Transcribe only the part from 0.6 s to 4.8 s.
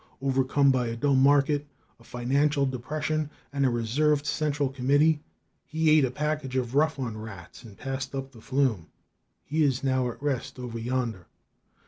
by a dull market, a financial depression and a reserved central